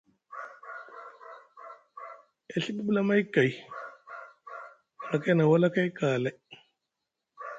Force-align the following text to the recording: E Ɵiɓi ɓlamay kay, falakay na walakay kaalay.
E 2.53 2.55
Ɵiɓi 2.63 2.81
ɓlamay 2.87 3.21
kay, 3.33 3.51
falakay 5.01 5.35
na 5.35 5.43
walakay 5.51 5.89
kaalay. 5.97 6.35